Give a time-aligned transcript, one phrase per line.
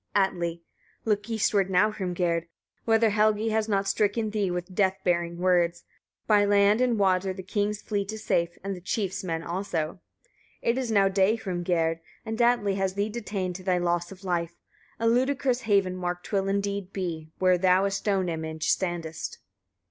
[0.15, 0.63] Atli.
[1.03, 1.03] 29.
[1.05, 2.47] Look eastward now, Hrimgerd!
[2.85, 5.83] whether Helgi has not stricken thee with death bearing words.
[6.25, 9.99] By land and water the king's fleet is safe, and the chief's men also.
[10.63, 10.71] 30.
[10.71, 11.99] It is now day, Hrimgerd!
[12.25, 14.55] and Atli has thee detained to thy loss of life.
[14.99, 19.37] A ludicrous haven mark 'twill, indeed, be, where thou a stone image standest.